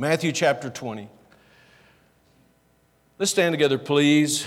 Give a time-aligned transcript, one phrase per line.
[0.00, 1.08] Matthew chapter 20.
[3.18, 4.46] Let's stand together, please.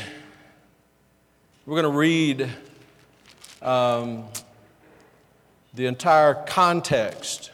[1.66, 2.50] We're going to read
[3.61, 4.24] um,
[5.74, 7.51] the entire context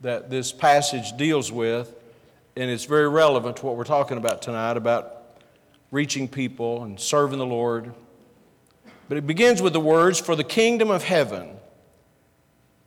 [0.00, 1.94] that this passage deals with,
[2.56, 5.36] and it's very relevant to what we're talking about tonight about
[5.90, 7.92] reaching people and serving the Lord.
[9.10, 11.58] But it begins with the words For the kingdom of heaven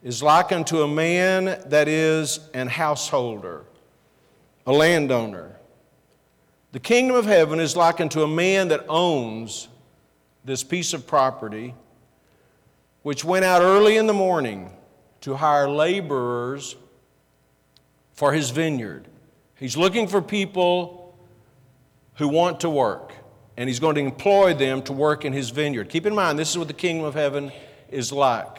[0.01, 3.65] is like unto a man that is an householder
[4.65, 5.55] a landowner.
[6.71, 9.67] The kingdom of heaven is like unto a man that owns
[10.45, 11.75] this piece of property,
[13.03, 14.71] which went out early in the morning
[15.21, 16.75] to hire laborers
[18.13, 19.07] for his vineyard.
[19.55, 21.17] He's looking for people
[22.15, 23.13] who want to work,
[23.57, 25.89] and he's going to employ them to work in his vineyard.
[25.89, 27.51] Keep in mind, this is what the kingdom of heaven
[27.89, 28.57] is like.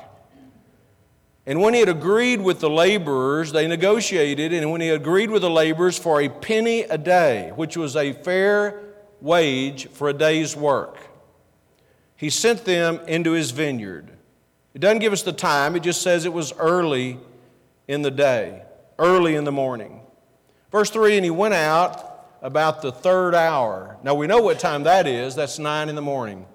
[1.45, 5.43] And when he had agreed with the laborers, they negotiated, and when he agreed with
[5.43, 8.81] the laborers for a penny a day, which was a fair
[9.21, 10.99] wage for a day's work,
[12.17, 14.11] he sent them into his vineyard.
[14.75, 17.19] It doesn't give us the time, it just says it was early
[17.89, 18.63] in the day,
[18.99, 20.01] early in the morning.
[20.71, 23.97] Verse 3 And he went out about the third hour.
[24.05, 26.47] Now we know what time that is, that's 9 in the morning,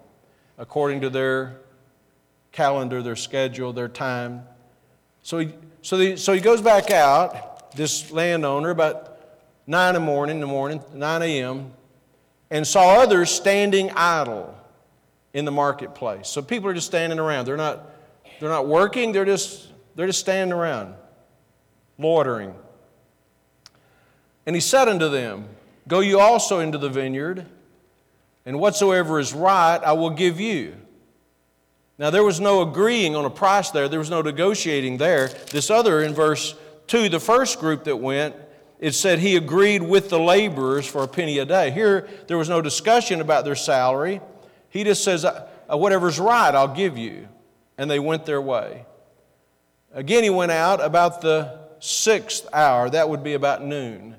[0.58, 1.58] according to their
[2.54, 4.44] calendar, their schedule, their time.
[5.28, 9.20] So he, so, the, so he goes back out, this landowner, about
[9.68, 11.74] 9 in the morning, in the morning, 9 a.m.,
[12.50, 14.58] and saw others standing idle
[15.34, 16.30] in the marketplace.
[16.30, 17.44] So people are just standing around.
[17.44, 17.92] They're not,
[18.40, 19.68] they're not working, they're just,
[19.98, 20.96] they're just standing around,
[21.98, 22.56] loitering.
[24.46, 25.50] And he said unto them,
[25.90, 27.46] Go you also into the vineyard,
[28.46, 30.78] and whatsoever is right I will give you.
[32.00, 35.30] Now, there was no agreeing on a price there, there was no negotiating there.
[35.52, 36.56] This other, in verse
[36.88, 38.36] 2, the first group that went,
[38.80, 41.72] it said he agreed with the laborers for a penny a day.
[41.72, 44.22] Here, there was no discussion about their salary.
[44.70, 47.28] He just says, uh, Whatever's right, I'll give you.
[47.80, 48.86] And they went their way.
[49.92, 54.16] Again, he went out about the sixth hour, that would be about noon,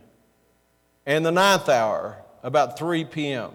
[1.07, 3.51] and the ninth hour, about 3 p.m.,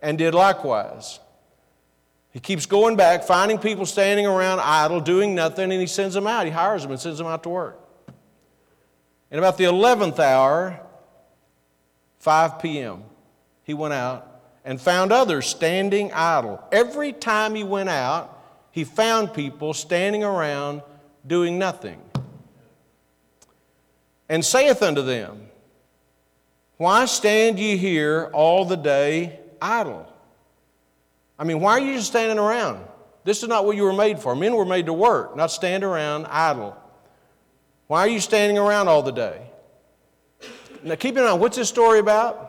[0.00, 1.20] and did likewise.
[2.38, 6.28] He keeps going back, finding people standing around idle, doing nothing, and he sends them
[6.28, 6.44] out.
[6.46, 7.80] He hires them and sends them out to work.
[9.28, 10.78] And about the 11th hour,
[12.20, 13.02] 5 p.m.,
[13.64, 16.62] he went out and found others standing idle.
[16.70, 20.82] Every time he went out, he found people standing around
[21.26, 22.00] doing nothing.
[24.28, 25.48] And saith unto them,
[26.76, 30.06] Why stand ye here all the day idle?
[31.38, 32.84] I mean, why are you just standing around?
[33.24, 34.34] This is not what you were made for.
[34.34, 36.76] Men were made to work, not stand around idle.
[37.86, 39.50] Why are you standing around all the day?
[40.82, 42.48] Now, keep in mind, what's this story about?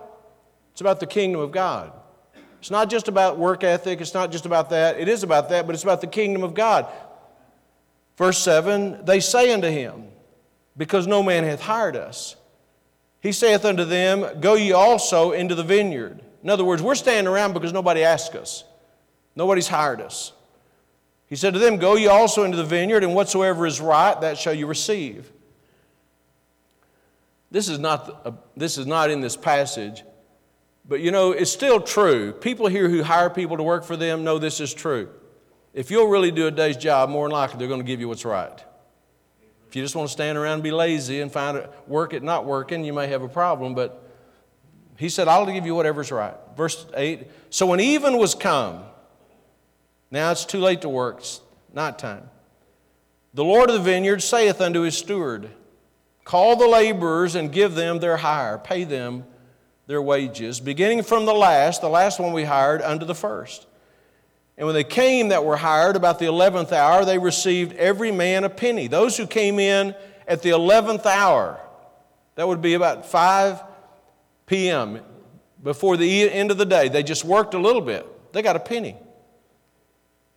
[0.72, 1.91] It's about the kingdom of God.
[2.59, 5.00] It's not just about work ethic, it's not just about that.
[5.00, 6.88] It is about that, but it's about the kingdom of God.
[8.17, 10.06] Verse 7 They say unto him,
[10.77, 12.35] Because no man hath hired us.
[13.21, 16.21] He saith unto them, Go ye also into the vineyard.
[16.44, 18.63] In other words, we're standing around because nobody asked us.
[19.35, 20.34] Nobody's hired us.
[21.28, 24.38] He said to them, Go ye also into the vineyard, and whatsoever is right, that
[24.38, 25.31] shall you receive.
[27.51, 30.03] This is not, a, this is not in this passage,
[30.88, 32.31] but you know, it's still true.
[32.31, 35.09] People here who hire people to work for them know this is true.
[35.73, 38.07] If you'll really do a day's job, more than likely they're going to give you
[38.07, 38.63] what's right.
[39.68, 42.23] If you just want to stand around and be lazy and find it, work it
[42.23, 44.03] not working, you may have a problem, but
[44.97, 46.34] he said, I'll give you whatever's right.
[46.57, 48.84] Verse 8 So when even was come,
[50.12, 51.42] now it's too late to work, it's
[51.74, 52.30] not time.
[53.34, 55.50] The Lord of the vineyard saith unto his steward,
[56.24, 59.25] Call the laborers and give them their hire, pay them
[59.88, 63.66] their wages, beginning from the last, the last one we hired, unto the first.
[64.58, 68.44] And when they came that were hired about the eleventh hour, they received every man
[68.44, 68.88] a penny.
[68.88, 69.96] Those who came in
[70.28, 71.59] at the eleventh hour,
[72.36, 73.63] that would be about 5
[74.45, 75.01] p.m.,
[75.63, 78.06] before the end of the day, they just worked a little bit.
[78.31, 78.95] They got a penny.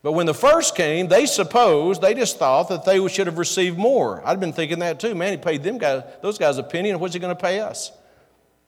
[0.02, 3.78] But when the first came, they supposed, they just thought that they should have received
[3.78, 4.20] more.
[4.26, 5.14] I'd been thinking that too.
[5.14, 7.60] Man, he paid them guys, those guys a penny, and what's he going to pay
[7.60, 7.92] us?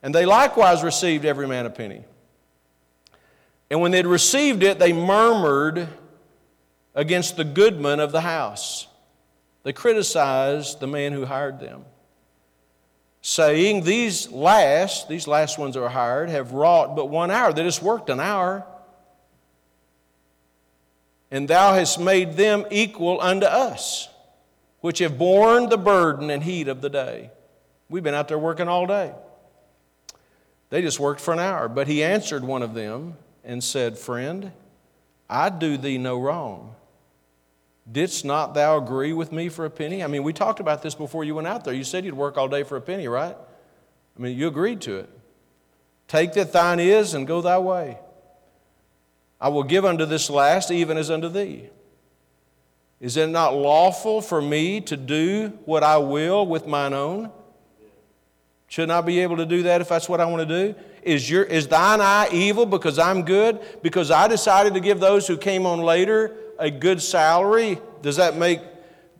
[0.01, 2.05] And they likewise received every man a penny.
[3.69, 5.89] And when they'd received it, they murmured
[6.93, 8.87] against the goodman of the house.
[9.63, 11.83] They criticized the man who hired them,
[13.21, 17.51] saying, These last, these last ones that are hired, have wrought but one hour.
[17.51, 18.65] They just worked an hour
[21.35, 24.07] and thou hast made them equal unto us,
[24.79, 27.29] which have borne the burden and heat of the day.
[27.89, 29.11] We've been out there working all day.
[30.69, 31.67] They just worked for an hour.
[31.67, 34.53] But he answered one of them and said, Friend,
[35.29, 36.73] I do thee no wrong.
[37.91, 40.05] Didst not thou agree with me for a penny?
[40.05, 41.73] I mean, we talked about this before you went out there.
[41.73, 43.35] You said you'd work all day for a penny, right?
[44.17, 45.09] I mean, you agreed to it.
[46.07, 47.99] Take that thine is and go thy way.
[49.39, 51.69] I will give unto this last even as unto thee.
[52.99, 57.31] Is it not lawful for me to do what I will with mine own?
[58.67, 60.79] Shouldn't I be able to do that if that's what I want to do?
[61.03, 63.59] Is, your, is thine eye evil because I'm good?
[63.83, 67.79] Because I decided to give those who came on later a good salary?
[68.01, 68.61] Does that make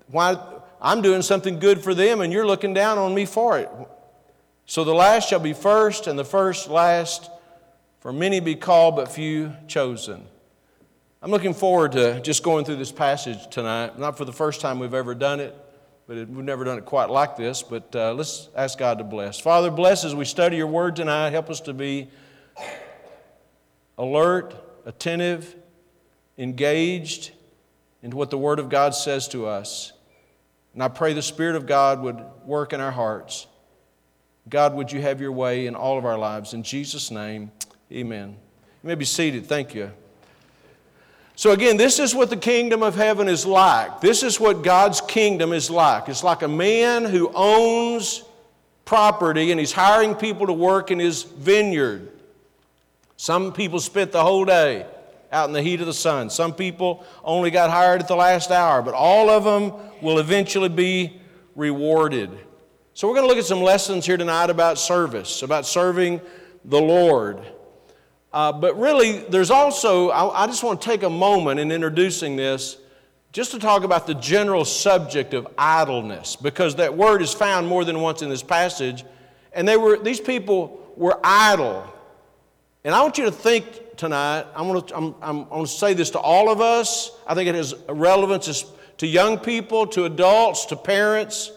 [0.07, 0.37] why
[0.81, 3.69] I'm doing something good for them and you're looking down on me for it?
[4.65, 7.29] So the last shall be first, and the first last.
[8.05, 10.27] For many be called, but few chosen.
[11.23, 13.97] I'm looking forward to just going through this passage tonight.
[13.97, 15.55] Not for the first time we've ever done it,
[16.05, 17.63] but it, we've never done it quite like this.
[17.63, 19.39] But uh, let's ask God to bless.
[19.39, 21.31] Father, bless as we study your word tonight.
[21.31, 22.07] Help us to be
[23.97, 24.53] alert,
[24.85, 25.55] attentive,
[26.37, 27.31] engaged
[28.03, 29.93] into what the word of God says to us.
[30.75, 33.47] And I pray the Spirit of God would work in our hearts.
[34.47, 36.53] God, would you have your way in all of our lives?
[36.53, 37.51] In Jesus' name,
[37.91, 38.35] amen.
[38.83, 39.45] You may be seated.
[39.45, 39.91] Thank you.
[41.37, 43.99] So, again, this is what the kingdom of heaven is like.
[43.99, 46.07] This is what God's kingdom is like.
[46.07, 48.23] It's like a man who owns
[48.85, 52.09] property and he's hiring people to work in his vineyard.
[53.17, 54.85] Some people spent the whole day
[55.29, 56.29] out in the heat of the sun.
[56.29, 60.69] Some people only got hired at the last hour, but all of them will eventually
[60.69, 61.19] be
[61.55, 62.29] rewarded.
[62.93, 66.21] So, we're going to look at some lessons here tonight about service, about serving
[66.63, 67.41] the Lord.
[68.35, 72.35] Uh, but really, there's also, I, I just want to take a moment in introducing
[72.35, 72.75] this
[73.31, 77.85] just to talk about the general subject of idleness, because that word is found more
[77.85, 79.05] than once in this passage.
[79.53, 81.89] And they were, these people were idle.
[82.83, 85.93] And I want you to think tonight, I'm going to, I'm, I'm going to say
[85.93, 87.11] this to all of us.
[87.25, 88.65] I think it has relevance
[88.97, 91.53] to young people, to adults, to parents.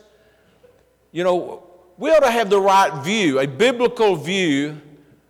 [1.11, 1.65] You know,
[1.97, 4.81] we ought to have the right view, a biblical view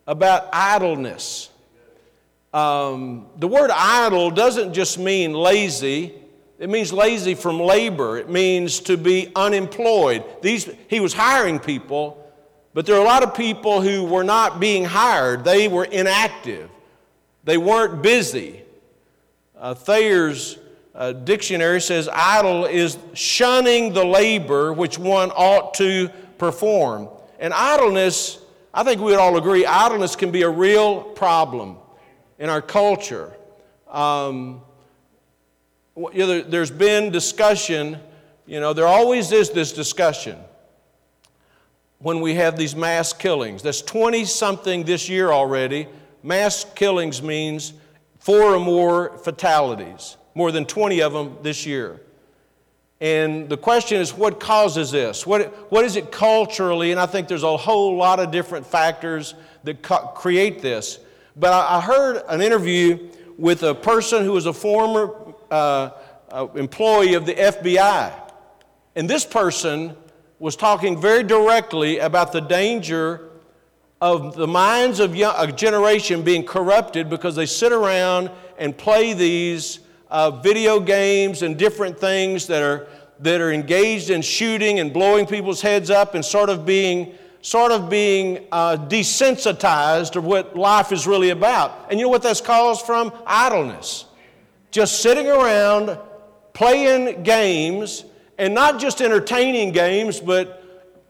[0.08, 1.50] about idleness.
[2.54, 6.14] Um, the word idle doesn't just mean lazy,
[6.58, 8.18] it means lazy from labor.
[8.18, 10.24] It means to be unemployed.
[10.42, 12.26] These, he was hiring people,
[12.74, 15.44] but there are a lot of people who were not being hired.
[15.44, 16.70] They were inactive,
[17.44, 18.62] they weren't busy.
[19.56, 20.56] Uh, Thayer's
[20.94, 26.08] uh, dictionary says idle is shunning the labor which one ought to
[26.38, 27.08] perform.
[27.40, 28.38] And idleness
[28.78, 31.78] I think we would all agree idleness can be a real problem
[32.38, 33.36] in our culture.
[33.88, 34.60] Um,
[35.96, 37.98] you know, there's been discussion,
[38.46, 40.38] you know, there always is this discussion
[41.98, 43.64] when we have these mass killings.
[43.64, 45.88] That's 20 something this year already.
[46.22, 47.72] Mass killings means
[48.20, 52.00] four or more fatalities, more than 20 of them this year.
[53.00, 55.24] And the question is, what causes this?
[55.24, 56.90] What, what is it culturally?
[56.90, 59.34] And I think there's a whole lot of different factors
[59.64, 60.98] that co- create this.
[61.36, 65.14] But I, I, heard an interview with a person who was a former
[65.48, 65.90] uh,
[66.30, 68.12] uh, employee of the FBI.
[68.96, 69.96] And this person
[70.40, 73.28] was talking very directly about the danger
[74.00, 79.12] of the minds of young, a generation being corrupted because they sit around and play
[79.12, 82.86] these uh, video games and different things that are,
[83.20, 87.72] that are engaged in shooting and blowing people's heads up and sort of being, sort
[87.72, 91.86] of being uh, desensitized of what life is really about.
[91.90, 93.12] And you know what that's caused from?
[93.26, 94.06] Idleness.
[94.70, 95.98] Just sitting around
[96.52, 98.04] playing games
[98.38, 100.62] and not just entertaining games, but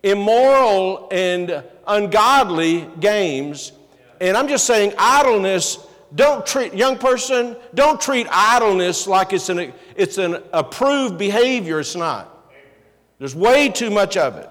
[0.03, 3.73] immoral and ungodly games.
[4.21, 5.79] And I'm just saying, idleness
[6.15, 11.81] don't treat, young person, don't treat idleness like it's an, it's an approved behavior.
[11.81, 12.35] It's not.
[13.19, 14.49] There's way too much of it.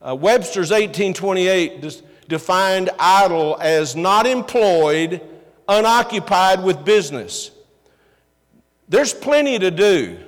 [0.00, 5.20] Uh, Webster's 1828 defined idle as not employed,
[5.68, 7.50] unoccupied with business.
[8.88, 10.18] There's plenty to do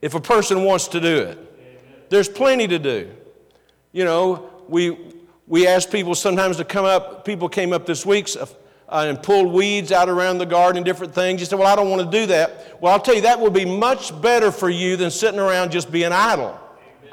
[0.00, 2.10] if a person wants to do it.
[2.10, 3.10] There's plenty to do.
[3.92, 4.96] You know, we,
[5.46, 8.28] we ask people sometimes to come up, people came up this week,
[8.92, 11.40] uh, and pull weeds out around the garden and different things.
[11.40, 12.76] You say, Well, I don't want to do that.
[12.80, 15.90] Well, I'll tell you, that would be much better for you than sitting around just
[15.90, 16.58] being idle.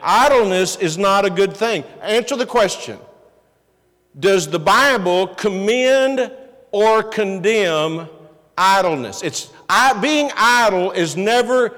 [0.01, 1.83] Idleness is not a good thing.
[2.01, 2.99] Answer the question
[4.19, 6.31] Does the Bible commend
[6.71, 8.09] or condemn
[8.57, 9.23] idleness?
[9.23, 11.69] It's, I, being idle is never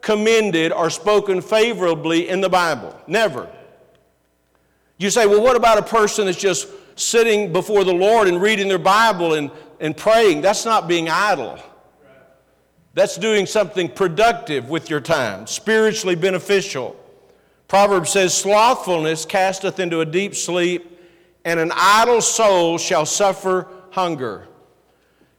[0.00, 2.98] commended or spoken favorably in the Bible.
[3.06, 3.50] Never.
[4.96, 6.68] You say, well, what about a person that's just
[7.00, 10.40] sitting before the Lord and reading their Bible and, and praying?
[10.42, 11.58] That's not being idle.
[12.94, 16.96] That's doing something productive with your time, spiritually beneficial.
[17.68, 20.98] Proverbs says, Slothfulness casteth into a deep sleep,
[21.44, 24.48] and an idle soul shall suffer hunger.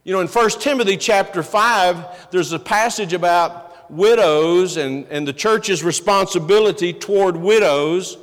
[0.04, 5.32] You know, in 1 Timothy chapter 5, there's a passage about widows and, and the
[5.32, 8.16] church's responsibility toward widows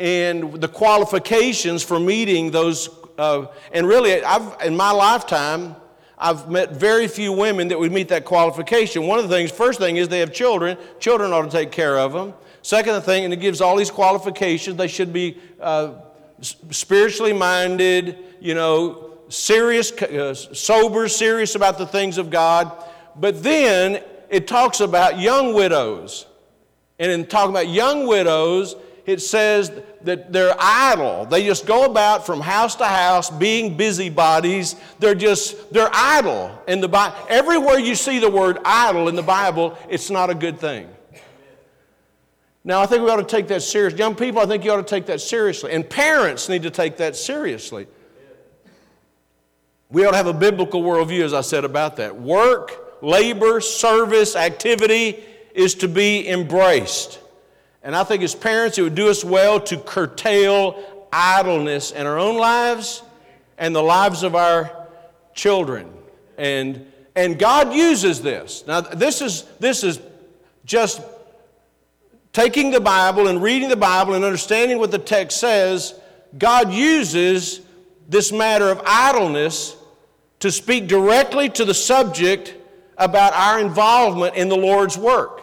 [0.00, 2.88] and the qualifications for meeting those.
[3.18, 5.76] Uh, and really, I've, in my lifetime,
[6.16, 9.06] I've met very few women that would meet that qualification.
[9.06, 10.78] One of the things, first thing is they have children.
[11.00, 12.32] Children ought to take care of them.
[12.62, 14.76] Second thing, and it gives all these qualifications.
[14.76, 15.92] They should be uh,
[16.40, 22.72] spiritually minded, you know, serious, uh, sober, serious about the things of God.
[23.16, 26.26] But then it talks about young widows.
[26.98, 28.76] And in talking about young widows,
[29.10, 31.26] it says that they're idle.
[31.26, 34.76] They just go about from house to house being busybodies.
[35.00, 36.56] They're just, they're idle.
[36.68, 40.34] In the Bible, everywhere you see the word idle in the Bible, it's not a
[40.34, 40.88] good thing.
[42.62, 43.98] Now, I think we ought to take that seriously.
[43.98, 45.72] Young people, I think you ought to take that seriously.
[45.72, 47.88] And parents need to take that seriously.
[49.90, 52.14] We ought to have a biblical worldview, as I said about that.
[52.14, 57.18] Work, labor, service, activity is to be embraced.
[57.82, 62.18] And I think as parents, it would do us well to curtail idleness in our
[62.18, 63.02] own lives
[63.58, 64.88] and the lives of our
[65.34, 65.90] children.
[66.36, 68.64] And, and God uses this.
[68.66, 70.00] Now, this is, this is
[70.64, 71.00] just
[72.32, 75.94] taking the Bible and reading the Bible and understanding what the text says.
[76.38, 77.60] God uses
[78.08, 79.76] this matter of idleness
[80.40, 82.54] to speak directly to the subject
[82.96, 85.42] about our involvement in the Lord's work.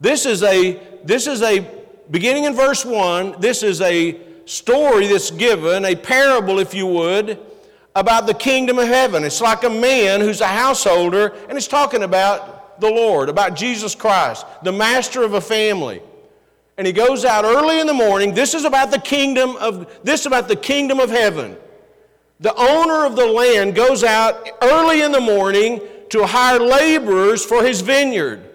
[0.00, 1.68] This is a this is a,
[2.10, 7.38] beginning in verse 1, this is a story that's given, a parable, if you would,
[7.94, 9.24] about the kingdom of heaven.
[9.24, 13.94] It's like a man who's a householder, and it's talking about the Lord, about Jesus
[13.94, 16.00] Christ, the master of a family.
[16.76, 18.34] And he goes out early in the morning.
[18.34, 21.56] This is about the kingdom of this is about the kingdom of heaven.
[22.38, 27.64] The owner of the land goes out early in the morning to hire laborers for
[27.64, 28.47] his vineyard.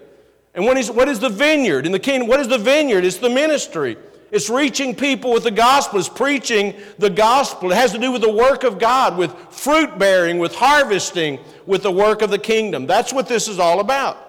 [0.54, 1.86] And what is, what is the vineyard?
[1.86, 3.04] In the kingdom, what is the vineyard?
[3.04, 3.96] It's the ministry.
[4.30, 5.98] It's reaching people with the gospel.
[5.98, 7.70] It's preaching the gospel.
[7.70, 11.82] It has to do with the work of God, with fruit bearing, with harvesting, with
[11.82, 12.86] the work of the kingdom.
[12.86, 14.20] That's what this is all about.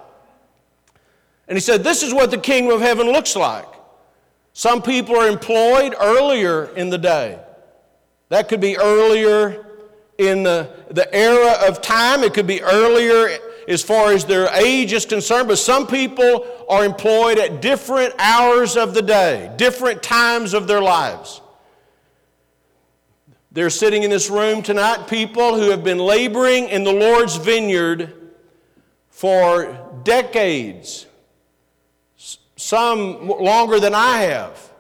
[1.48, 3.68] And he said, This is what the kingdom of heaven looks like.
[4.54, 7.40] Some people are employed earlier in the day.
[8.30, 9.66] That could be earlier
[10.18, 14.94] in the, the era of time, it could be earlier as far as their age
[14.94, 20.54] is concerned, but some people are employed at different hours of the day, different times
[20.54, 21.42] of their lives.
[23.52, 28.14] They're sitting in this room tonight, people who have been laboring in the Lord's vineyard
[29.10, 31.06] for decades,
[32.58, 34.72] some longer than I have.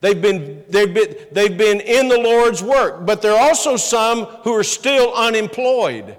[0.00, 4.24] They've been, they've, been, they've been in the Lord's work, but there are also some
[4.42, 6.16] who are still unemployed.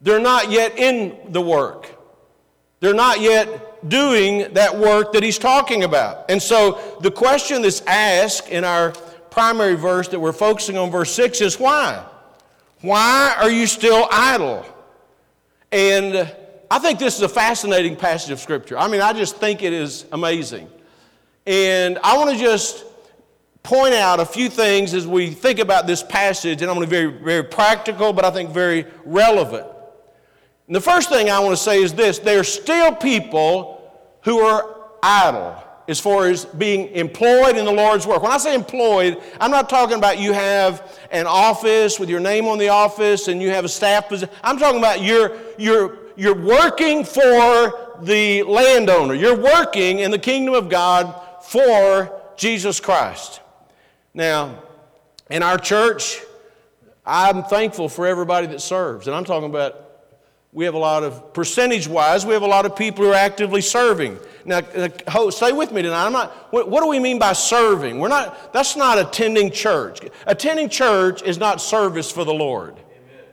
[0.00, 1.94] They're not yet in the work.
[2.80, 6.30] They're not yet doing that work that he's talking about.
[6.30, 8.92] And so the question that's asked in our
[9.30, 12.04] primary verse that we're focusing on, verse 6, is why?
[12.80, 14.64] Why are you still idle?
[15.72, 16.32] And
[16.70, 18.78] I think this is a fascinating passage of Scripture.
[18.78, 20.68] I mean, I just think it is amazing.
[21.46, 22.84] And I want to just
[23.62, 26.90] point out a few things as we think about this passage, and I'm going to
[26.90, 29.66] be very, very practical, but I think very relevant.
[30.68, 33.74] And the first thing I want to say is this there are still people
[34.22, 38.22] who are idle as far as being employed in the Lord's work.
[38.22, 42.46] When I say employed, I'm not talking about you have an office with your name
[42.46, 44.32] on the office and you have a staff position.
[44.44, 49.14] I'm talking about you're, you're, you're working for the landowner.
[49.14, 53.40] You're working in the kingdom of God for Jesus Christ.
[54.12, 54.62] Now,
[55.30, 56.20] in our church,
[57.06, 59.06] I'm thankful for everybody that serves.
[59.06, 59.87] And I'm talking about
[60.58, 63.14] we have a lot of, percentage wise, we have a lot of people who are
[63.14, 64.18] actively serving.
[64.44, 66.04] Now, uh, stay with me tonight.
[66.04, 68.00] I'm not, what, do we mean by serving?
[68.00, 70.00] We're not, that's not attending church.
[70.26, 72.72] Attending church is not service for the Lord.
[72.72, 73.24] Amen.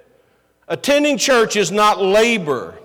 [0.67, 2.77] Attending church is not labor.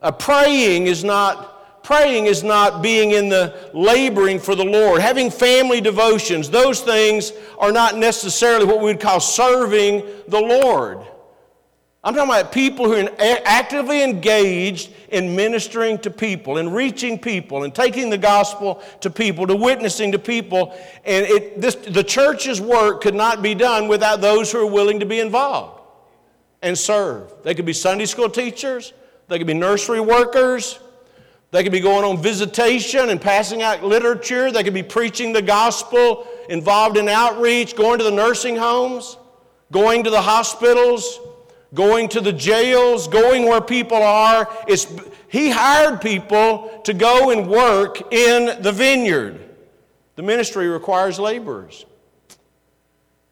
[0.00, 5.02] Uh, praying is not, praying is not being in the laboring for the Lord.
[5.02, 11.06] Having family devotions, those things are not necessarily what we would call serving the Lord.
[12.08, 13.10] I'm talking about people who are
[13.44, 19.46] actively engaged in ministering to people and reaching people and taking the gospel to people,
[19.46, 20.74] to witnessing to people.
[21.04, 25.00] And it, this, the church's work could not be done without those who are willing
[25.00, 25.82] to be involved
[26.62, 27.30] and serve.
[27.42, 28.94] They could be Sunday school teachers,
[29.28, 30.78] they could be nursery workers,
[31.50, 35.42] they could be going on visitation and passing out literature, they could be preaching the
[35.42, 39.18] gospel, involved in outreach, going to the nursing homes,
[39.70, 41.20] going to the hospitals
[41.74, 44.48] going to the jails, going where people are.
[44.66, 44.86] It's,
[45.28, 49.44] he hired people to go and work in the vineyard.
[50.16, 51.84] The ministry requires laborers.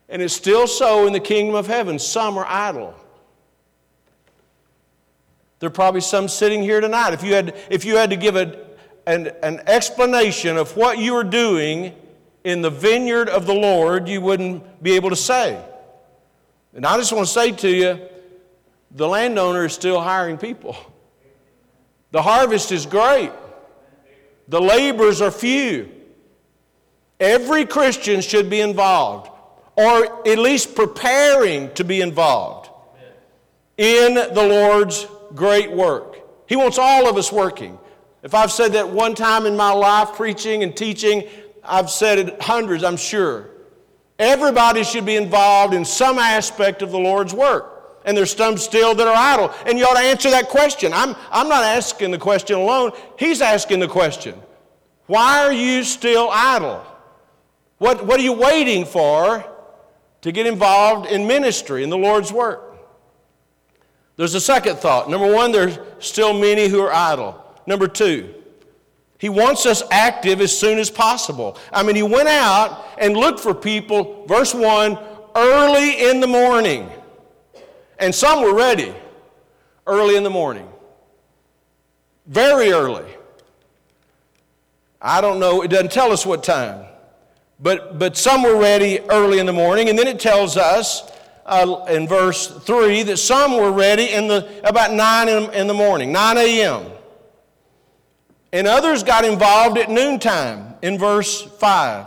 [0.08, 1.98] And it's still so in the kingdom of heaven.
[1.98, 2.94] Some are idle.
[5.58, 7.14] There are probably some sitting here tonight.
[7.14, 8.66] If you had, if you had to give a,
[9.06, 11.94] an, an explanation of what you are doing
[12.44, 15.60] in the vineyard of the Lord, you wouldn't be able to say.
[16.74, 18.08] And I just want to say to you,
[18.90, 20.76] the landowner is still hiring people.
[22.12, 23.32] The harvest is great,
[24.48, 25.92] the laborers are few.
[27.18, 29.30] Every Christian should be involved,
[29.74, 32.68] or at least preparing to be involved
[33.78, 36.18] in the Lord's great work.
[36.46, 37.78] He wants all of us working.
[38.22, 41.24] If I've said that one time in my life, preaching and teaching,
[41.64, 43.50] I've said it hundreds, I'm sure.
[44.18, 47.75] Everybody should be involved in some aspect of the Lord's work
[48.06, 49.52] and there's some still that are idle.
[49.66, 50.92] And you ought to answer that question.
[50.94, 54.40] I'm, I'm not asking the question alone, he's asking the question.
[55.06, 56.84] Why are you still idle?
[57.78, 59.44] What, what are you waiting for
[60.22, 62.62] to get involved in ministry, in the Lord's work?
[64.16, 65.10] There's a second thought.
[65.10, 67.44] Number one, there's still many who are idle.
[67.66, 68.32] Number two,
[69.18, 71.58] he wants us active as soon as possible.
[71.72, 74.98] I mean, he went out and looked for people, verse 1,
[75.34, 76.90] early in the morning.
[77.98, 78.94] And some were ready
[79.86, 80.68] early in the morning,
[82.26, 83.06] very early.
[85.00, 86.84] I don't know, it doesn't tell us what time,
[87.60, 89.88] but, but some were ready early in the morning.
[89.88, 91.10] And then it tells us
[91.46, 95.74] uh, in verse 3 that some were ready in the, about 9 in, in the
[95.74, 96.90] morning, 9 a.m.
[98.52, 102.06] And others got involved at noontime in verse 5.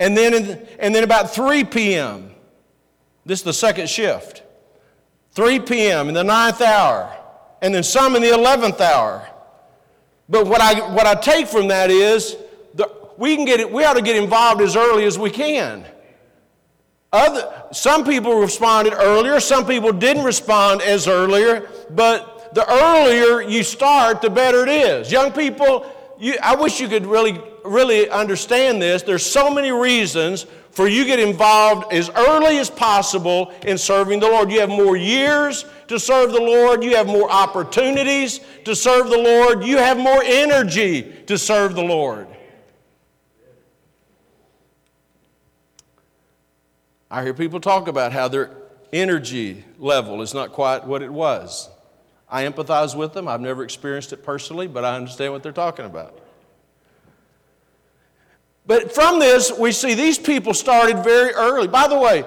[0.00, 2.30] And then, in, and then about 3 p.m.
[3.24, 4.42] This is the second shift.
[5.32, 6.08] 3 p.m.
[6.08, 7.10] in the ninth hour,
[7.62, 9.26] and then some in the 11th hour.
[10.28, 12.36] But what I, what I take from that is
[12.74, 15.84] the, we, can get we ought to get involved as early as we can.
[17.12, 23.62] Other, some people responded earlier, some people didn't respond as earlier, but the earlier you
[23.62, 25.12] start, the better it is.
[25.12, 29.02] Young people, you, I wish you could really, really understand this.
[29.02, 34.26] There's so many reasons for you get involved as early as possible in serving the
[34.26, 34.50] Lord.
[34.50, 39.18] You have more years to serve the Lord, you have more opportunities to serve the
[39.18, 42.26] Lord, you have more energy to serve the Lord.
[47.10, 48.56] I hear people talk about how their
[48.90, 51.68] energy level is not quite what it was.
[52.26, 53.28] I empathize with them.
[53.28, 56.21] I've never experienced it personally, but I understand what they're talking about.
[58.66, 61.68] But from this, we see these people started very early.
[61.68, 62.24] By the way,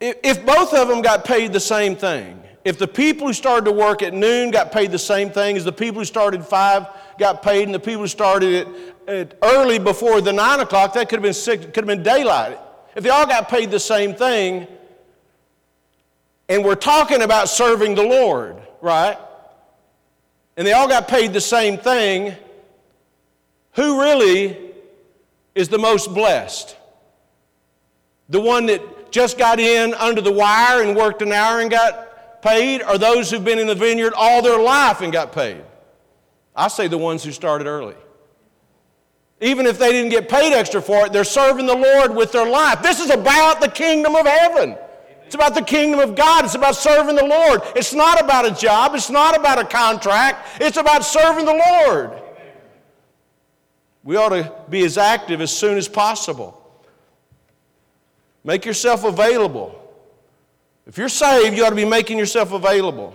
[0.00, 3.72] if both of them got paid the same thing, if the people who started to
[3.72, 6.86] work at noon got paid the same thing as the people who started five
[7.18, 8.68] got paid, and the people who started
[9.06, 12.58] at early before the nine o'clock, that could have been six, could have been daylight.
[12.96, 14.66] If they all got paid the same thing,
[16.48, 19.18] and we're talking about serving the Lord, right?
[20.56, 22.34] And they all got paid the same thing,
[23.76, 24.58] who really
[25.54, 26.76] is the most blessed?
[28.28, 32.42] The one that just got in under the wire and worked an hour and got
[32.42, 35.62] paid, or those who've been in the vineyard all their life and got paid?
[36.54, 37.94] I say the ones who started early.
[39.40, 42.48] Even if they didn't get paid extra for it, they're serving the Lord with their
[42.48, 42.82] life.
[42.82, 44.76] This is about the kingdom of heaven.
[45.26, 46.44] It's about the kingdom of God.
[46.44, 47.60] It's about serving the Lord.
[47.74, 48.94] It's not about a job.
[48.94, 50.62] It's not about a contract.
[50.62, 52.22] It's about serving the Lord.
[54.06, 56.62] We ought to be as active as soon as possible.
[58.44, 59.82] Make yourself available.
[60.86, 63.12] If you're saved, you ought to be making yourself available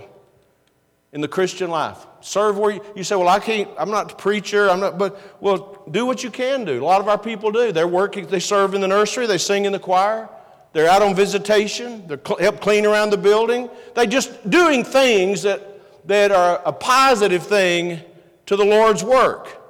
[1.14, 2.06] in the Christian life.
[2.20, 5.18] Serve where you, you say, Well, I can't, I'm not a preacher, I'm not, but,
[5.42, 6.84] well, do what you can do.
[6.84, 7.72] A lot of our people do.
[7.72, 10.28] They're working, they serve in the nursery, they sing in the choir,
[10.74, 13.70] they're out on visitation, they help clean around the building.
[13.96, 15.62] They're just doing things that,
[16.10, 18.02] that are a positive thing
[18.48, 19.61] to the Lord's work.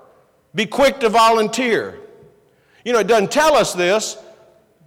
[0.53, 1.99] Be quick to volunteer.
[2.83, 4.17] You know, it doesn't tell us this,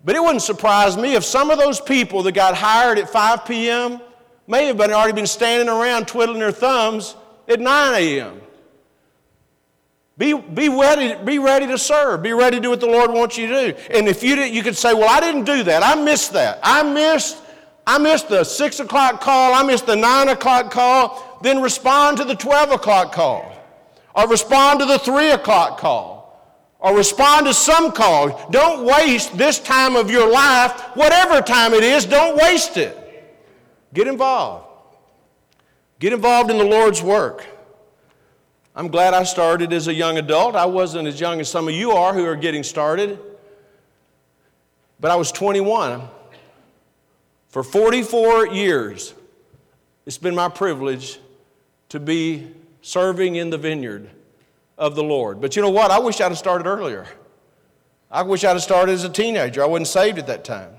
[0.04, 3.46] But it wouldn't surprise me if some of those people that got hired at 5
[3.46, 4.00] p.m.
[4.46, 7.16] may have been already been standing around twiddling their thumbs
[7.48, 8.40] at 9 a.m.
[10.16, 12.22] Be, be, ready, be ready to serve.
[12.22, 13.78] Be ready to do what the Lord wants you to do.
[13.90, 15.82] And if you did, you could say, Well, I didn't do that.
[15.82, 16.60] I missed that.
[16.62, 17.38] I missed,
[17.86, 19.54] I missed the six o'clock call.
[19.54, 21.40] I missed the nine o'clock call.
[21.42, 23.53] Then respond to the 12 o'clock call.
[24.14, 26.14] Or respond to the three o'clock call.
[26.78, 28.48] Or respond to some call.
[28.50, 32.96] Don't waste this time of your life, whatever time it is, don't waste it.
[33.92, 34.66] Get involved.
[35.98, 37.46] Get involved in the Lord's work.
[38.76, 40.56] I'm glad I started as a young adult.
[40.56, 43.18] I wasn't as young as some of you are who are getting started,
[44.98, 46.02] but I was 21.
[47.48, 49.14] For 44 years,
[50.06, 51.20] it's been my privilege
[51.90, 52.50] to be
[52.84, 54.10] serving in the vineyard
[54.76, 55.40] of the Lord.
[55.40, 55.90] But you know what?
[55.90, 57.06] I wish I'd have started earlier.
[58.10, 59.62] I wish I'd have started as a teenager.
[59.62, 60.70] I wasn't saved at that time.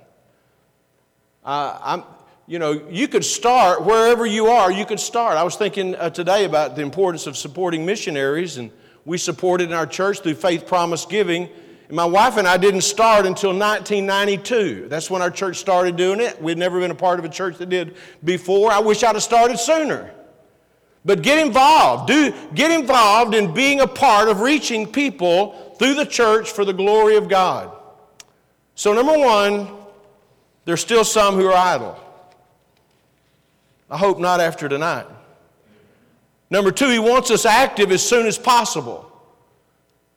[1.43, 2.03] Uh, I'm,
[2.45, 5.35] you know, you could start wherever you are, you could start.
[5.35, 8.69] I was thinking uh, today about the importance of supporting missionaries, and
[9.03, 11.49] we supported in our church through Faith Promise Giving.
[11.87, 14.89] And my wife and I didn't start until 1992.
[14.89, 16.39] That's when our church started doing it.
[16.39, 18.71] We'd never been a part of a church that did before.
[18.71, 20.13] I wish I'd have started sooner.
[21.05, 22.07] But get involved.
[22.07, 26.73] Do, get involved in being a part of reaching people through the church for the
[26.73, 27.71] glory of God.
[28.73, 29.69] So, number one,
[30.65, 31.99] there's still some who are idle.
[33.89, 35.05] I hope not after tonight.
[36.49, 39.11] Number two, he wants us active as soon as possible.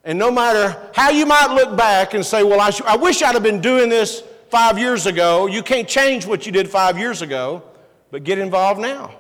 [0.05, 3.23] And no matter how you might look back and say, well, I, sh- I wish
[3.23, 6.99] I'd have been doing this five years ago, you can't change what you did five
[6.99, 7.63] years ago,
[8.11, 9.18] but get involved now.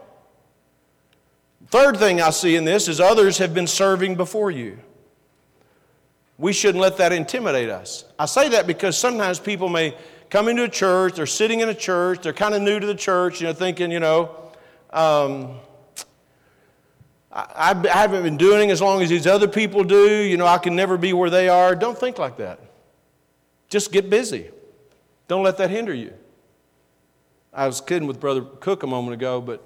[1.71, 4.79] Third thing I see in this is others have been serving before you.
[6.39, 8.05] We shouldn't let that intimidate us.
[8.19, 9.97] I say that because sometimes people may
[10.31, 12.95] come into a church, they're sitting in a church, they're kind of new to the
[12.95, 14.35] church, you know, thinking, you know,
[14.91, 15.57] um,
[17.31, 20.59] I, I haven't been doing as long as these other people do, you know, I
[20.59, 21.75] can never be where they are.
[21.75, 22.61] Don't think like that.
[23.69, 24.51] Just get busy.
[25.27, 26.15] Don't let that hinder you.
[27.53, 29.63] I was kidding with Brother Cook a moment ago, but,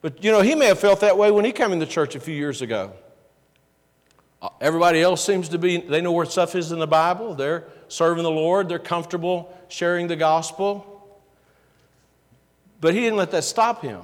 [0.00, 2.14] but you know, he may have felt that way when he came in the church
[2.14, 2.92] a few years ago.
[4.40, 7.34] Uh, everybody else seems to be, they know where stuff is in the Bible.
[7.34, 10.94] They're serving the Lord, they're comfortable sharing the gospel.
[12.80, 14.02] But he didn't let that stop him.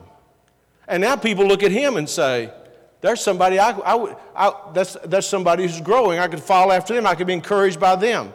[0.88, 2.52] And now people look at him and say,
[3.00, 6.18] there's somebody, I, I, I, that's, that's somebody who's growing.
[6.18, 7.06] I could follow after them.
[7.06, 8.32] I could be encouraged by them.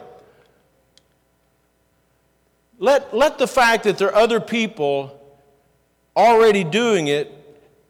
[2.78, 5.20] Let, let the fact that there are other people
[6.16, 7.39] already doing it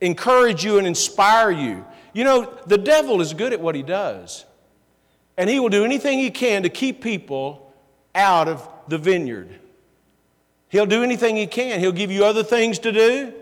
[0.02, 1.86] encourage you and inspire you.
[2.14, 4.46] You know, the devil is good at what he does.
[5.38, 7.74] And he will do anything he can to keep people
[8.14, 9.60] out of the vineyard.
[10.68, 11.80] He'll do anything he can.
[11.80, 13.34] He'll give you other things to do.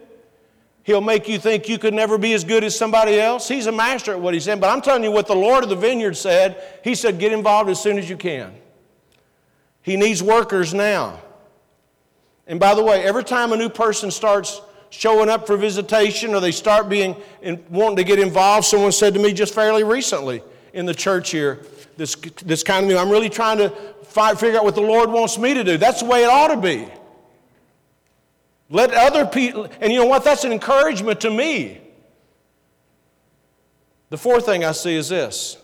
[0.84, 3.48] He'll make you think you could never be as good as somebody else.
[3.48, 4.60] He's a master at what he's in.
[4.60, 6.63] But I'm telling you what the Lord of the vineyard said.
[6.84, 8.54] He said, get involved as soon as you can.
[9.82, 11.20] He needs workers now.
[12.46, 16.39] And by the way, every time a new person starts showing up for visitation or
[16.39, 18.65] they start being in, wanting to get involved.
[18.65, 20.41] Someone said to me just fairly recently
[20.73, 21.65] in the church here,
[21.97, 23.69] this, this kind of new, I'm really trying to
[24.04, 25.78] find, figure out what the Lord wants me to do.
[25.78, 26.88] That's the way it ought to be.
[28.69, 30.23] Let other people, and you know what?
[30.23, 31.82] That's an encouragement to me.
[34.10, 35.58] The fourth thing I see is this,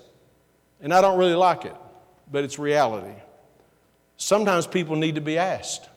[0.81, 1.75] and I don't really like it,
[2.31, 3.13] but it's reality.
[4.17, 5.89] Sometimes people need to be asked.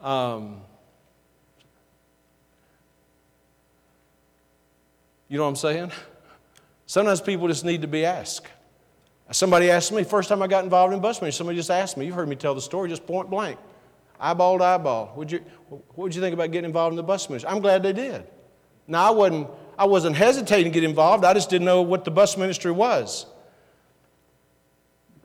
[0.00, 0.60] Um,
[5.28, 5.92] You know what I'm saying?
[6.86, 8.46] Sometimes people just need to be asked.
[9.30, 12.06] Somebody asked me, first time I got involved in bus ministry, somebody just asked me,
[12.06, 13.58] you've heard me tell the story just point blank,
[14.18, 15.12] eyeball to eyeball.
[15.14, 17.50] What'd you, what would you think about getting involved in the bus ministry?
[17.50, 18.26] I'm glad they did.
[18.86, 22.10] Now, I wasn't, I wasn't hesitating to get involved, I just didn't know what the
[22.10, 23.26] bus ministry was.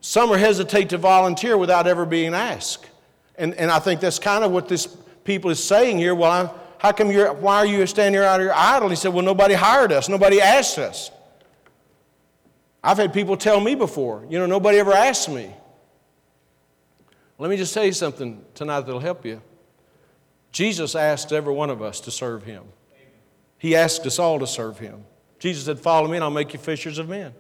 [0.02, 2.90] Some are hesitate to volunteer without ever being asked.
[3.38, 4.86] And, and I think that's kind of what this
[5.24, 6.14] people is saying here.
[6.14, 6.50] Well, I'm,
[6.84, 8.90] how come you're, why are you standing here out here idle?
[8.90, 11.10] He said, Well, nobody hired us, nobody asked us.
[12.84, 15.50] I've had people tell me before, you know, nobody ever asked me.
[17.40, 19.42] Let me just tell you something tonight that'll help you.
[20.52, 22.64] Jesus asked every one of us to serve him.
[23.58, 25.06] He asked us all to serve him.
[25.40, 27.34] Jesus said, Follow me and I'll make you fishers of men.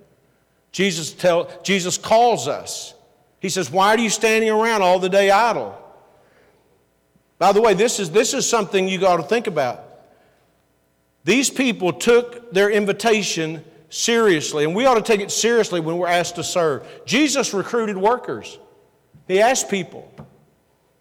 [0.71, 2.93] Jesus, tell, Jesus calls us.
[3.41, 5.77] He says, Why are you standing around all the day idle?
[7.43, 9.83] By the way, this is, this is something you got to think about.
[11.25, 16.07] These people took their invitation seriously, and we ought to take it seriously when we're
[16.07, 16.87] asked to serve.
[17.05, 18.57] Jesus recruited workers.
[19.27, 20.09] He asked people.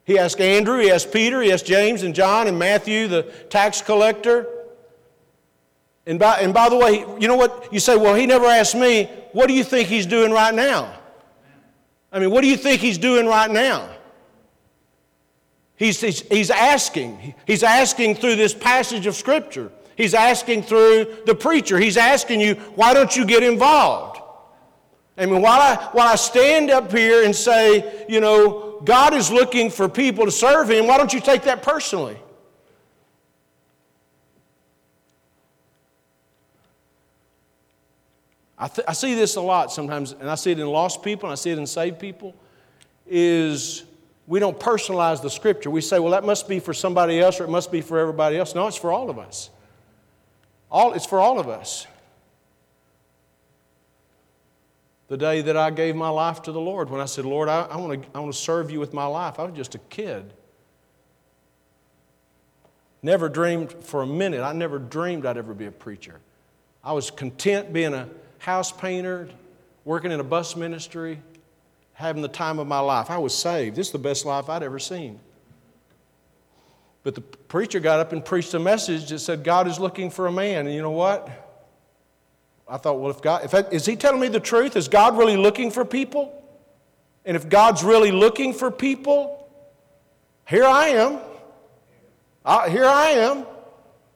[0.02, 3.81] He asked Andrew, he asked Peter, he asked James and John and Matthew, the tax
[3.81, 4.48] collector.
[6.07, 7.72] And by, and by the way, you know what?
[7.72, 9.05] You say, well, he never asked me.
[9.31, 10.92] What do you think he's doing right now?
[12.11, 13.90] I mean, what do you think he's doing right now?
[15.77, 17.35] He's, he's, he's asking.
[17.47, 19.73] He's asking through this passage of Scripture.
[19.97, 21.79] He's asking through the preacher.
[21.79, 24.21] He's asking you, why don't you get involved?
[25.17, 29.31] I mean, while I, while I stand up here and say, you know, God is
[29.31, 32.17] looking for people to serve Him, why don't you take that personally?
[38.59, 41.29] I, th- I see this a lot sometimes, and I see it in lost people,
[41.29, 42.35] and I see it in saved people,
[43.07, 43.85] is
[44.33, 45.68] we don't personalize the scripture.
[45.68, 48.38] We say, well, that must be for somebody else or it must be for everybody
[48.38, 48.55] else.
[48.55, 49.51] No, it's for all of us.
[50.71, 51.87] All, it's for all of us.
[55.09, 57.64] The day that I gave my life to the Lord, when I said, Lord, I,
[57.64, 60.33] I want to serve you with my life, I was just a kid.
[63.03, 66.21] Never dreamed for a minute, I never dreamed I'd ever be a preacher.
[66.83, 69.29] I was content being a house painter,
[69.85, 71.21] working in a bus ministry,
[72.03, 73.11] having the time of my life.
[73.11, 73.77] I was saved.
[73.77, 75.19] This is the best life I'd ever seen.
[77.03, 80.27] But the preacher got up and preached a message that said, God is looking for
[80.27, 80.67] a man.
[80.67, 81.29] And you know what?
[82.69, 84.77] I thought, well, if God, if I, is he telling me the truth?
[84.77, 86.43] Is God really looking for people?
[87.25, 89.49] And if God's really looking for people,
[90.47, 91.19] here I am.
[92.45, 93.47] I, here I am.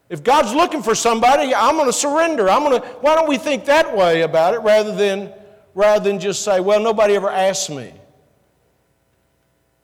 [0.08, 2.48] If God's looking for somebody, I'm going to surrender.
[2.48, 5.32] I'm going to, why don't we think that way about it rather than,
[5.76, 7.92] rather than just say, well, nobody ever asked me?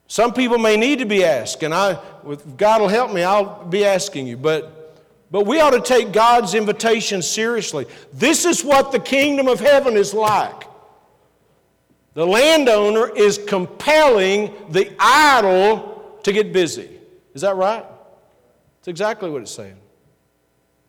[0.09, 3.64] Some people may need to be asked, and I, if God will help me, I'll
[3.66, 4.38] be asking you.
[4.38, 4.98] But,
[5.31, 7.87] but we ought to take God's invitation seriously.
[8.12, 10.64] This is what the kingdom of heaven is like.
[12.14, 16.88] The landowner is compelling the idle to get busy.
[17.35, 17.85] Is that right?
[18.78, 19.76] That's exactly what it's saying.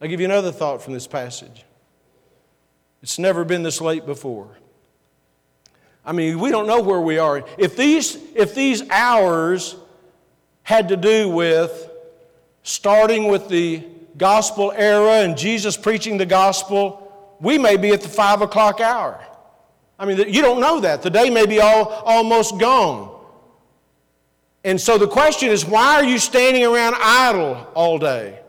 [0.02, 1.66] I'll give you another thought from this passage.
[3.02, 4.58] It's never been this late before.
[6.06, 7.44] I mean, we don't know where we are.
[7.58, 9.76] If these, if these hours
[10.64, 11.90] had to do with
[12.64, 13.84] starting with the
[14.18, 19.26] gospel era and Jesus preaching the gospel, we may be at the five o'clock hour.
[19.98, 21.02] I mean, you don't know that.
[21.02, 23.12] The day may be all, almost gone.
[24.64, 28.40] And so the question is why are you standing around idle all day?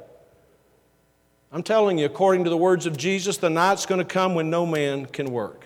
[1.53, 4.51] I'm telling you, according to the words of Jesus, the night's going to come when
[4.51, 5.64] no man can work.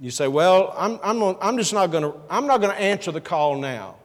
[0.00, 3.12] You say, well, I'm, I'm, I'm just not going to, I'm not going to answer
[3.12, 3.96] the call now.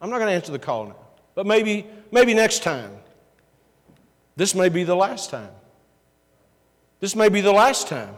[0.00, 0.96] I'm not going to answer the call now.
[1.34, 2.92] But maybe, maybe next time.
[4.36, 5.50] This may be the last time.
[7.00, 8.14] This may be the last time.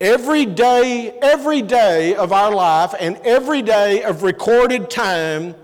[0.00, 5.54] Every day, every day of our life and every day of recorded time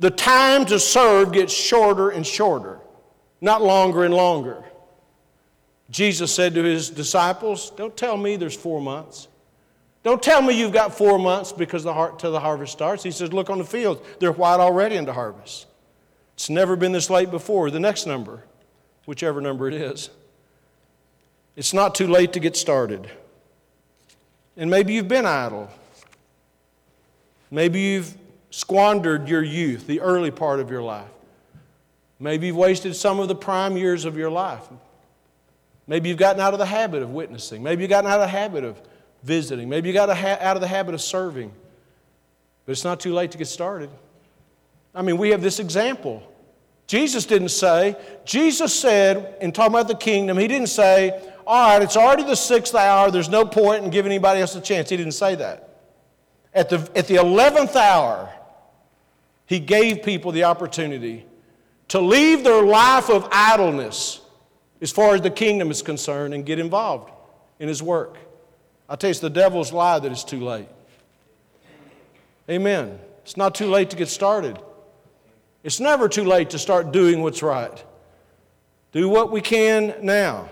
[0.00, 2.80] the time to serve gets shorter and shorter,
[3.40, 4.64] not longer and longer.
[5.90, 9.28] Jesus said to his disciples, Don't tell me there's four months.
[10.02, 13.02] Don't tell me you've got four months because the heart, till the harvest starts.
[13.02, 14.00] He says, Look on the fields.
[14.18, 15.66] They're white already into harvest.
[16.34, 17.70] It's never been this late before.
[17.70, 18.44] The next number,
[19.04, 20.10] whichever number it is,
[21.56, 23.10] it's not too late to get started.
[24.56, 25.68] And maybe you've been idle.
[27.50, 28.16] Maybe you've
[28.50, 31.08] squandered your youth, the early part of your life.
[32.18, 34.62] Maybe you've wasted some of the prime years of your life.
[35.90, 37.64] Maybe you've gotten out of the habit of witnessing.
[37.64, 38.80] Maybe you've gotten out of the habit of
[39.24, 39.68] visiting.
[39.68, 41.50] Maybe you got out of the habit of serving.
[42.64, 43.90] But it's not too late to get started.
[44.94, 46.22] I mean, we have this example.
[46.86, 51.82] Jesus didn't say, Jesus said, in talking about the kingdom, he didn't say, all right,
[51.82, 54.90] it's already the sixth hour, there's no point in giving anybody else a chance.
[54.90, 55.70] He didn't say that.
[56.54, 58.32] At the, at the 11th hour,
[59.44, 61.26] he gave people the opportunity
[61.88, 64.19] to leave their life of idleness
[64.80, 67.10] as far as the kingdom is concerned and get involved
[67.58, 68.16] in his work.
[68.88, 70.68] I tell you, it's the devil's lie that it's too late.
[72.48, 72.98] Amen.
[73.22, 74.58] It's not too late to get started.
[75.62, 77.84] It's never too late to start doing what's right.
[78.92, 80.48] Do what we can now.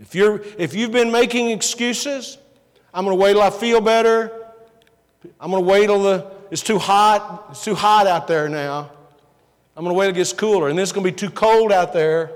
[0.00, 2.38] If, you're, if you've been making excuses,
[2.92, 4.32] I'm going to wait till I feel better.
[5.40, 7.48] I'm going to wait till the it's too hot.
[7.50, 8.90] It's too hot out there now.
[9.78, 10.68] I'm going to wait till it gets cooler.
[10.68, 12.32] And then it's going to be too cold out there.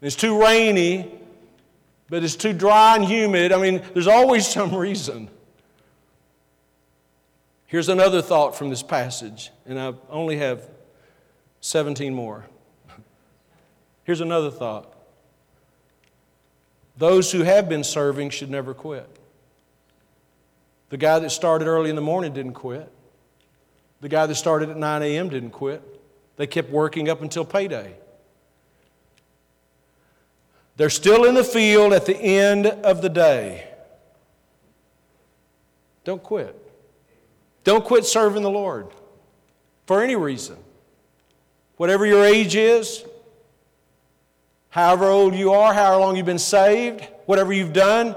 [0.00, 1.08] It's too rainy,
[2.08, 3.52] but it's too dry and humid.
[3.52, 5.30] I mean, there's always some reason.
[7.68, 10.68] Here's another thought from this passage, and I only have
[11.60, 12.44] 17 more.
[14.02, 14.92] Here's another thought
[16.96, 19.08] Those who have been serving should never quit.
[20.88, 22.90] The guy that started early in the morning didn't quit.
[24.00, 25.28] The guy that started at 9 a.m.
[25.28, 25.98] didn't quit.
[26.36, 27.94] They kept working up until payday.
[30.76, 33.68] They're still in the field at the end of the day.
[36.04, 36.56] Don't quit.
[37.64, 38.88] Don't quit serving the Lord
[39.86, 40.56] for any reason.
[41.76, 43.04] Whatever your age is,
[44.70, 48.16] however old you are, however long you've been saved, whatever you've done.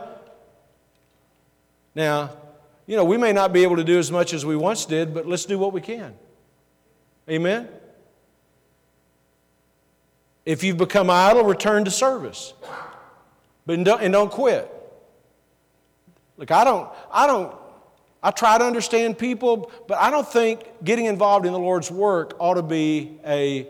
[1.96, 2.32] Now,
[2.86, 5.14] you know, we may not be able to do as much as we once did,
[5.14, 6.14] but let's do what we can.
[7.30, 7.68] Amen?
[10.46, 12.54] If you've become idle, return to service.
[13.66, 14.70] But don't, and don't quit.
[16.38, 17.56] Look, I don't, I don't,
[18.22, 22.36] I try to understand people, but I don't think getting involved in the Lord's work
[22.40, 23.68] ought to be a,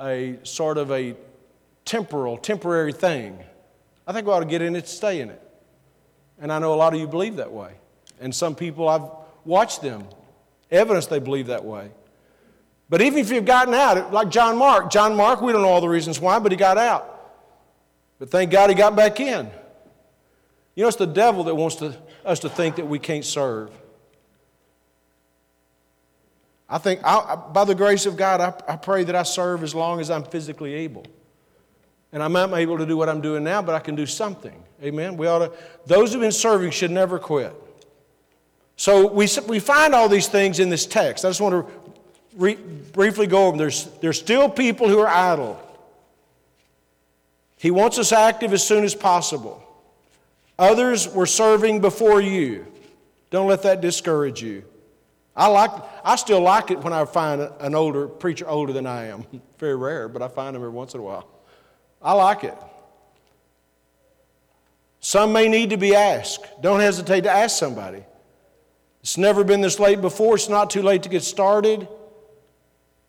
[0.00, 1.14] a sort of a
[1.84, 3.38] temporal, temporary thing.
[4.06, 5.42] I think we ought to get in it stay in it.
[6.40, 7.74] And I know a lot of you believe that way.
[8.20, 9.08] And some people, I've
[9.44, 10.04] watched them,
[10.70, 11.90] evidence they believe that way.
[12.90, 15.80] But even if you've gotten out, like John Mark, John Mark, we don't know all
[15.80, 17.06] the reasons why, but he got out.
[18.18, 19.48] But thank God he got back in.
[20.74, 23.70] You know, it's the devil that wants to, us to think that we can't serve.
[26.68, 29.74] I think, I, by the grace of God, I, I pray that I serve as
[29.74, 31.04] long as I'm physically able.
[32.12, 34.64] And I'm not able to do what I'm doing now, but I can do something.
[34.82, 35.16] Amen.
[35.16, 35.52] We ought to,
[35.86, 37.54] those who've been serving should never quit.
[38.76, 41.24] So we, we find all these things in this text.
[41.24, 41.72] I just want to
[42.36, 43.58] re, briefly go over them.
[43.58, 45.60] There's, there's still people who are idle.
[47.56, 49.62] He wants us active as soon as possible.
[50.58, 52.66] Others were serving before you.
[53.30, 54.64] Don't let that discourage you.
[55.36, 55.70] I, like,
[56.04, 59.24] I still like it when I find an older preacher older than I am.
[59.58, 61.28] Very rare, but I find them every once in a while.
[62.02, 62.56] I like it.
[65.00, 66.44] Some may need to be asked.
[66.60, 68.04] Don't hesitate to ask somebody.
[69.02, 70.34] It's never been this late before.
[70.34, 71.88] It's not too late to get started.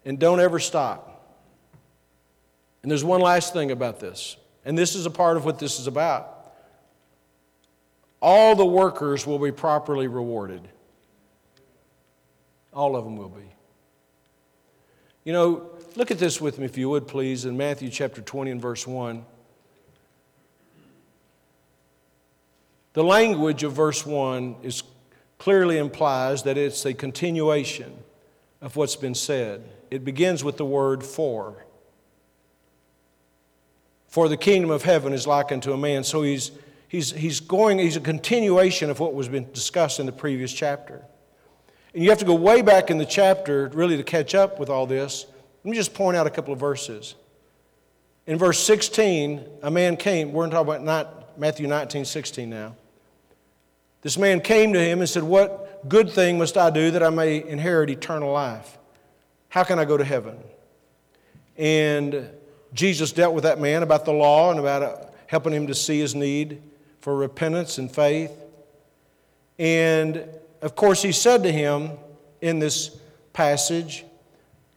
[0.06, 1.12] And don't ever stop.
[2.82, 5.80] And there's one last thing about this, and this is a part of what this
[5.80, 6.54] is about.
[8.22, 10.68] All the workers will be properly rewarded.
[12.74, 13.44] All of them will be.
[15.24, 18.52] You know, look at this with me, if you would, please, in Matthew chapter 20
[18.52, 19.24] and verse 1.
[22.94, 24.84] The language of verse 1 is
[25.38, 27.96] clearly implies that it's a continuation
[28.62, 29.64] of what's been said.
[29.92, 31.66] It begins with the word for.
[34.08, 36.04] For the kingdom of heaven is like unto a man.
[36.06, 36.52] So he's,
[36.88, 41.04] he's, he's going, he's a continuation of what was been discussed in the previous chapter.
[41.94, 44.70] And you have to go way back in the chapter really to catch up with
[44.70, 45.26] all this.
[45.64, 47.16] Let me just point out a couple of verses.
[48.28, 52.76] In verse 16, a man came, we're talking about not, Matthew 19, 16 now.
[54.02, 57.10] This man came to him and said, What good thing must I do that I
[57.10, 58.78] may inherit eternal life?
[59.52, 60.38] How can I go to heaven?
[61.58, 62.30] And
[62.74, 64.96] Jesus dealt with that man about the law and about uh,
[65.28, 66.62] helping him to see his need
[67.02, 68.32] for repentance and faith.
[69.60, 70.26] And
[70.62, 71.92] of course, he said to him
[72.40, 72.98] in this
[73.34, 74.06] passage,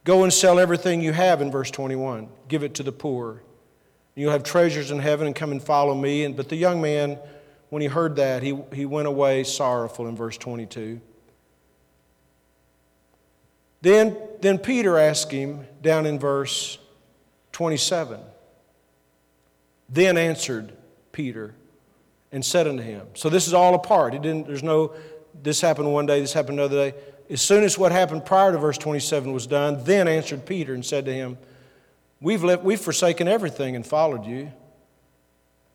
[0.03, 3.41] Go and sell everything you have in verse 21, give it to the poor.
[4.13, 6.25] You'll have treasures in heaven and come and follow me.
[6.25, 7.17] And, but the young man
[7.69, 10.99] when he heard that, he, he went away sorrowful in verse 22.
[13.85, 16.79] Then, then Peter asked him down in verse
[17.51, 18.19] 27.
[19.87, 20.73] Then answered
[21.11, 21.53] Peter
[22.31, 23.05] and said unto him.
[23.13, 24.15] So this is all a part.
[24.15, 24.95] It didn't, there's no,
[25.43, 26.97] this happened one day, this happened another day.
[27.29, 30.83] As soon as what happened prior to verse 27 was done, then answered Peter and
[30.83, 31.37] said to him,
[32.19, 34.51] We've, left, we've forsaken everything and followed you.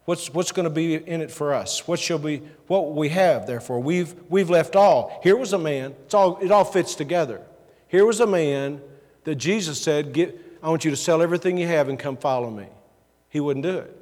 [0.07, 1.87] What's, what's going to be in it for us?
[1.87, 3.79] What shall be what we have, therefore?
[3.79, 5.21] We've, we've left all.
[5.23, 7.47] Here was a man, it's all, it all fits together.
[7.91, 8.81] Here was a man
[9.25, 12.49] that Jesus said, Get, I want you to sell everything you have and come follow
[12.49, 12.67] me.
[13.29, 13.97] He wouldn't do it.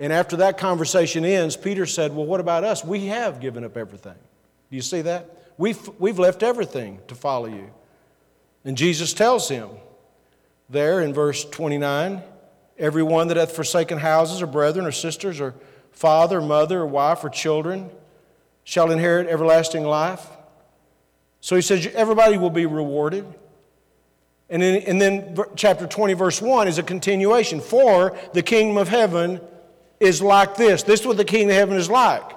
[0.00, 2.82] And after that conversation ends, Peter said, Well, what about us?
[2.82, 4.14] We have given up everything.
[4.70, 5.52] Do you see that?
[5.58, 7.70] We've, we've left everything to follow you.
[8.64, 9.68] And Jesus tells him
[10.70, 12.22] there in verse 29
[12.78, 15.54] Everyone that hath forsaken houses or brethren or sisters or
[15.90, 17.90] father, or mother, or wife, or children
[18.62, 20.24] shall inherit everlasting life.
[21.40, 23.24] So he says, everybody will be rewarded.
[24.50, 27.60] And then, and then chapter 20, verse 1 is a continuation.
[27.60, 29.40] For the kingdom of heaven
[30.00, 30.82] is like this.
[30.82, 32.32] This is what the kingdom of heaven is like.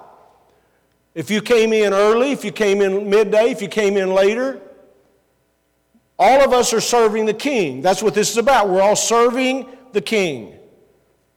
[1.14, 4.60] If you came in early, if you came in midday, if you came in later,
[6.18, 7.82] all of us are serving the king.
[7.82, 8.68] That's what this is about.
[8.68, 10.54] We're all serving the king.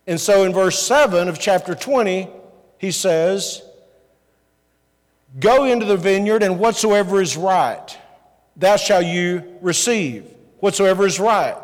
[0.07, 2.29] And so in verse 7 of chapter 20,
[2.77, 3.63] he says,
[5.39, 7.97] Go into the vineyard, and whatsoever is right,
[8.57, 10.25] that shall you receive.
[10.59, 11.57] Whatsoever is right.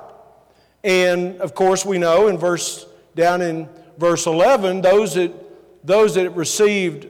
[0.84, 5.32] And of course, we know in verse down in verse 11, those that
[5.84, 7.08] those that received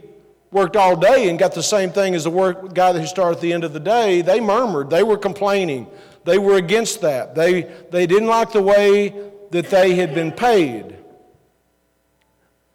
[0.50, 3.42] worked all day and got the same thing as the work guy who started at
[3.42, 5.86] the end of the day, they murmured, they were complaining,
[6.24, 7.34] they were against that.
[7.34, 9.14] They, they didn't like the way
[9.50, 10.96] that they had been paid.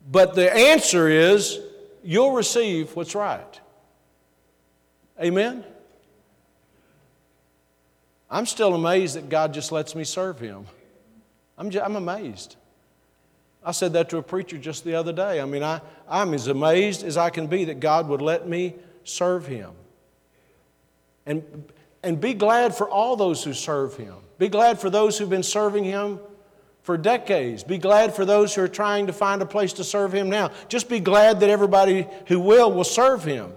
[0.10, 1.60] But the answer is
[2.04, 3.60] you'll receive what's right.
[5.22, 5.64] Amen?
[8.30, 10.66] I'm still amazed that God just lets me serve Him.
[11.58, 12.56] I'm, just, I'm amazed.
[13.64, 15.42] I said that to a preacher just the other day.
[15.42, 18.76] I mean, I, I'm as amazed as I can be that God would let me
[19.04, 19.72] serve Him.
[21.26, 21.72] And,
[22.04, 24.16] and be glad for all those who serve Him.
[24.38, 26.20] Be glad for those who've been serving Him
[26.84, 27.64] for decades.
[27.64, 30.52] Be glad for those who are trying to find a place to serve Him now.
[30.70, 33.52] Just be glad that everybody who will will serve Him.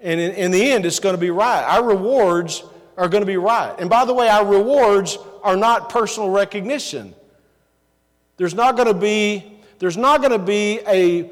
[0.00, 1.62] And in, in the end, it's going to be right.
[1.62, 2.64] Our rewards
[2.96, 3.74] are going to be right.
[3.78, 7.14] And by the way, our rewards are not personal recognition.
[8.36, 11.30] There's not going to be, there's not going to be a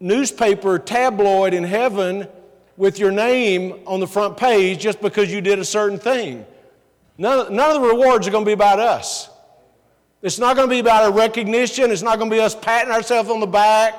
[0.00, 2.26] newspaper tabloid in heaven
[2.76, 6.46] with your name on the front page just because you did a certain thing.
[7.18, 9.28] None, none of the rewards are going to be about us.
[10.22, 11.90] It's not going to be about a recognition.
[11.90, 13.94] It's not going to be us patting ourselves on the back.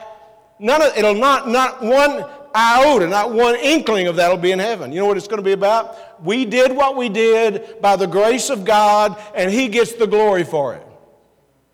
[0.59, 2.25] None of, it'll not, not one
[2.55, 4.91] iota, not one inkling of that will be in heaven.
[4.91, 6.23] You know what it's going to be about?
[6.23, 10.43] We did what we did by the grace of God, and He gets the glory
[10.43, 10.85] for it.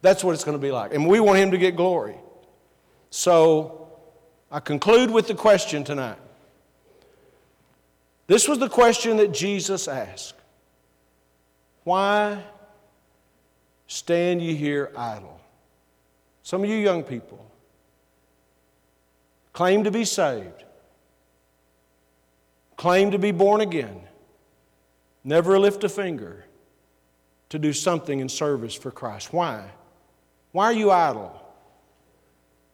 [0.02, 0.94] That's what it's going to be like.
[0.94, 2.16] And we want Him to get glory.
[3.10, 3.90] So
[4.52, 6.18] I conclude with the question tonight.
[8.28, 10.36] This was the question that Jesus asked
[11.84, 12.44] Why
[13.88, 15.40] stand ye here idle?
[16.44, 17.44] Some of you young people
[19.52, 20.66] claim to be saved,
[22.78, 24.00] claim to be born again,
[25.24, 26.46] never lift a finger
[27.50, 29.34] to do something in service for Christ.
[29.34, 29.66] Why?
[30.52, 31.42] Why are you idle?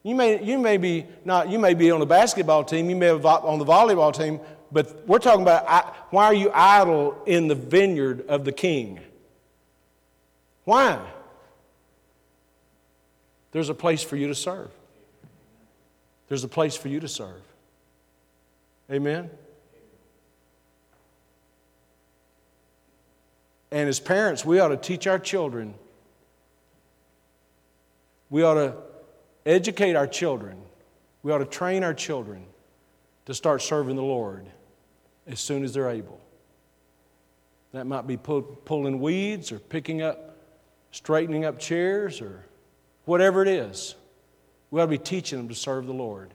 [0.04, 3.18] You may, you may be not, you may be on the basketball team, you may
[3.18, 4.40] be on the volleyball team,
[4.72, 9.00] but we're talking about why are you idle in the vineyard of the king?
[10.66, 11.00] Why?
[13.52, 14.72] There's a place for you to serve.
[16.28, 17.42] There's a place for you to serve.
[18.92, 19.30] Amen?
[23.74, 25.74] And as parents, we ought to teach our children
[28.34, 28.74] we ought to
[29.46, 30.58] educate our children.
[31.22, 32.48] We ought to train our children
[33.28, 34.48] to start serving the Lord
[35.28, 36.20] as soon as they're able.
[37.74, 40.36] That might be pull, pulling weeds or picking up,
[40.92, 42.44] straightening up chairs or
[43.06, 43.94] whatever it is.
[44.72, 46.34] We ought to be teaching them to serve the Lord.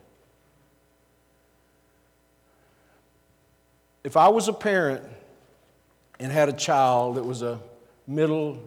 [4.04, 5.02] If I was a parent
[6.18, 7.60] and had a child that was a
[8.06, 8.60] middle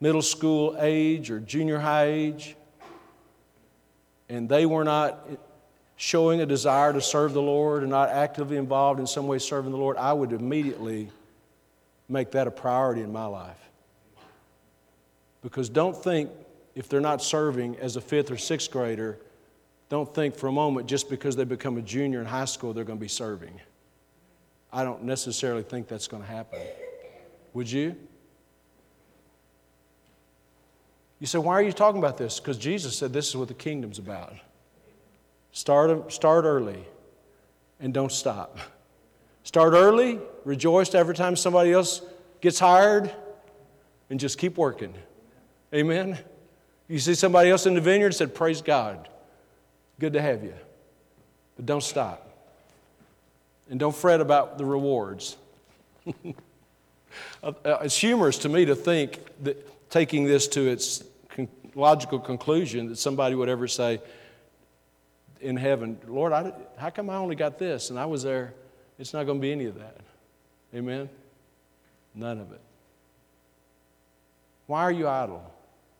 [0.00, 2.56] middle school age or junior high age,
[4.28, 5.28] and they were not
[5.96, 9.70] showing a desire to serve the Lord and not actively involved in some way serving
[9.70, 11.10] the Lord, I would immediately
[12.08, 13.58] make that a priority in my life.
[15.42, 16.30] Because don't think,
[16.74, 19.18] if they're not serving as a fifth or sixth grader,
[19.90, 22.84] don't think for a moment just because they become a junior in high school they're
[22.84, 23.60] going to be serving.
[24.72, 26.60] I don't necessarily think that's going to happen.
[27.54, 27.96] Would you?
[31.18, 32.40] You say, why are you talking about this?
[32.40, 34.34] Because Jesus said this is what the kingdom's about.
[35.52, 36.84] Start, start early
[37.80, 38.58] and don't stop.
[39.42, 42.02] Start early, rejoice every time somebody else
[42.40, 43.12] gets hired,
[44.10, 44.94] and just keep working.
[45.74, 46.18] Amen?
[46.88, 49.08] You see somebody else in the vineyard, said, Praise God.
[49.98, 50.54] Good to have you.
[51.56, 52.29] But don't stop.
[53.70, 55.36] And don't fret about the rewards.
[57.42, 61.02] Uh, uh, it's humorous to me to think that taking this to its
[61.74, 64.00] logical conclusion that somebody would ever say
[65.40, 68.54] in heaven, Lord, I, how come I only got this and I was there?
[68.98, 69.96] It's not going to be any of that.
[70.74, 71.08] Amen?
[72.14, 72.60] None of it.
[74.66, 75.52] Why are you idle?